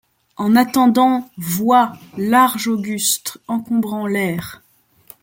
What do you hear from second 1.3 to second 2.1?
vois: